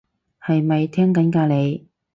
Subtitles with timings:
[0.43, 1.87] 係咪聽緊㗎你？